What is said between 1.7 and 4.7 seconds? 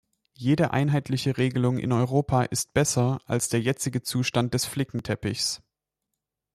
in Europa ist besser als der jetzige Zustand des